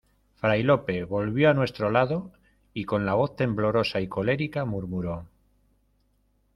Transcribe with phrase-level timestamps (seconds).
[0.41, 2.31] fray Lope volvió a nuestro lado,
[2.73, 5.27] y con la voz temblorosa y colérica murmuró: